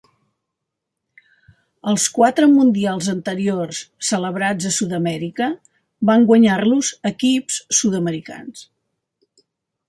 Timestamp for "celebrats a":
4.07-4.71